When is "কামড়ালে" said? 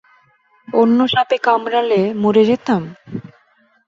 1.45-1.99